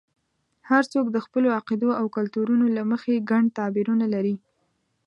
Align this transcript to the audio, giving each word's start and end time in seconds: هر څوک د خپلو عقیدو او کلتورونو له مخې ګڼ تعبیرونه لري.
هر 0.69 0.83
څوک 0.93 1.05
د 1.11 1.17
خپلو 1.25 1.47
عقیدو 1.59 1.89
او 1.99 2.05
کلتورونو 2.15 2.65
له 2.77 2.83
مخې 2.91 3.25
ګڼ 3.31 3.43
تعبیرونه 3.57 4.05
لري. 4.13 4.35